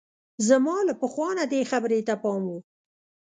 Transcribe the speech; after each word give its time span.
زما 0.47 0.77
له 0.87 0.93
پخوا 1.01 1.29
نه 1.39 1.45
دې 1.51 1.61
خبرې 1.71 1.99
ته 2.07 2.13
پام 2.23 2.41
وو. 2.49 2.57